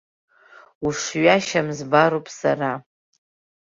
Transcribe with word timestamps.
Ушҩашьам 0.85 1.67
збароуп 1.77 2.25
сара. 2.39 2.71